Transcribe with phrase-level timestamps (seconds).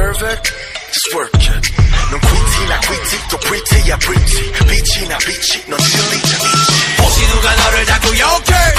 [0.00, 0.52] deserve it?
[0.92, 1.72] Just work it.
[2.10, 4.52] 넌 quitt이나 quitty 또 pretty야 pretty.
[4.52, 6.98] 빛이나 빛이 넌 진리자 빛이.
[6.98, 8.74] 혹시 누가 너를 자꾸 욕해?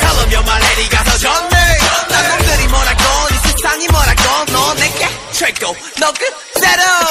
[0.00, 1.78] 달라면 말해 네가 더 좋네.
[2.10, 7.05] 나 놈들이 뭐라건 이 세상이 뭐라건 너 내게 최고 너 끝내려.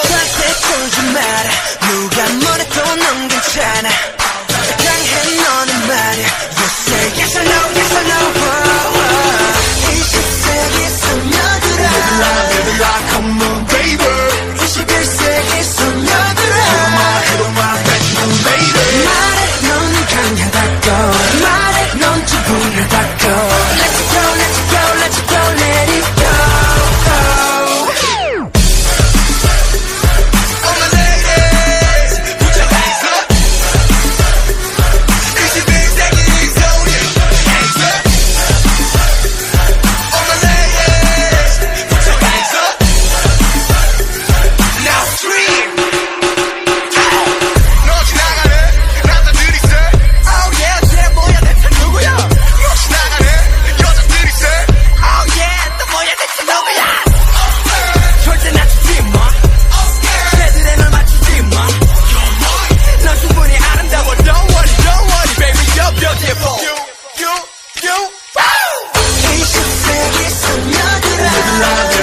[71.45, 71.94] love.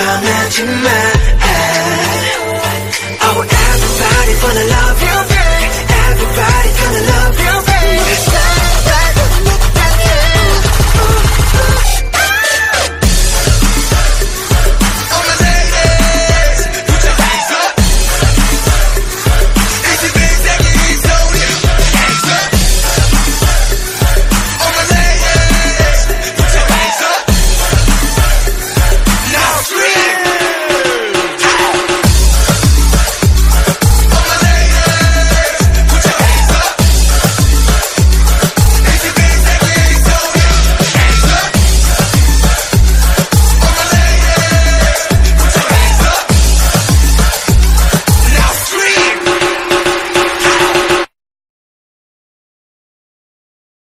[0.00, 0.90] 전하지만
[3.22, 4.99] Oh everybody wanna love